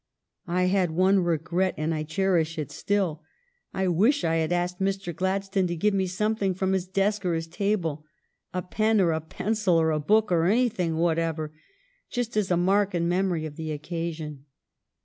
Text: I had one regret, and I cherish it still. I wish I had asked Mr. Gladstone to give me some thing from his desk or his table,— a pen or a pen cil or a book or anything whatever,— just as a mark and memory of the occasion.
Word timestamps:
I 0.47 0.63
had 0.63 0.89
one 0.89 1.19
regret, 1.19 1.75
and 1.77 1.93
I 1.93 2.01
cherish 2.01 2.57
it 2.57 2.71
still. 2.71 3.21
I 3.71 3.87
wish 3.87 4.23
I 4.23 4.37
had 4.37 4.51
asked 4.51 4.79
Mr. 4.79 5.15
Gladstone 5.15 5.67
to 5.67 5.75
give 5.75 5.93
me 5.93 6.07
some 6.07 6.35
thing 6.35 6.55
from 6.55 6.73
his 6.73 6.87
desk 6.87 7.23
or 7.23 7.35
his 7.35 7.45
table,— 7.45 8.03
a 8.51 8.63
pen 8.63 8.99
or 8.99 9.11
a 9.11 9.21
pen 9.21 9.53
cil 9.53 9.79
or 9.79 9.91
a 9.91 9.99
book 9.99 10.31
or 10.31 10.45
anything 10.45 10.95
whatever,— 10.97 11.53
just 12.15 12.35
as 12.35 12.49
a 12.49 12.57
mark 12.57 12.95
and 12.95 13.07
memory 13.09 13.45
of 13.45 13.57
the 13.57 13.71
occasion. 13.71 14.45